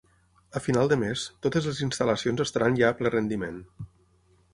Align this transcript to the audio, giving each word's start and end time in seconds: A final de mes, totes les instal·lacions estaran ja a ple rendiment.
A 0.59 0.59
final 0.67 0.87
de 0.93 0.95
mes, 1.01 1.25
totes 1.45 1.67
les 1.71 1.81
instal·lacions 1.87 2.41
estaran 2.47 2.79
ja 2.81 2.89
a 2.89 2.97
ple 3.03 3.13
rendiment. 3.17 3.61